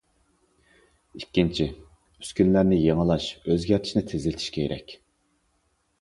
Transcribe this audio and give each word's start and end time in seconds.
ئىككىنچى، 1.19 1.67
ئۈسكۈنىلەرنى 2.23 2.81
يېڭىلاش، 2.85 3.27
ئۆزگەرتىشنى 3.49 4.05
تېزلىتىش 4.13 4.49
كېرەك. 4.57 4.97